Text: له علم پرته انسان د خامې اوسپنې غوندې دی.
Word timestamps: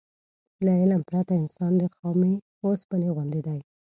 له 0.65 0.71
علم 0.81 1.01
پرته 1.09 1.33
انسان 1.41 1.71
د 1.77 1.83
خامې 1.95 2.33
اوسپنې 2.63 3.09
غوندې 3.15 3.41
دی. 3.47 3.59